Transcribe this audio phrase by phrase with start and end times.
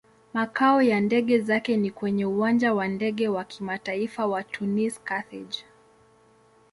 [0.33, 5.59] Makao ya ndege zake ni kwenye Uwanja wa Ndege wa Kimataifa wa Tunis-Carthage.